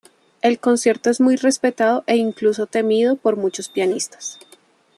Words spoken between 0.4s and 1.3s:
El concierto es